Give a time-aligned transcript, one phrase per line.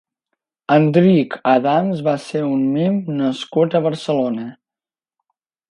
[0.75, 4.49] Enric Adams va ser un mim nascut a Barcelona.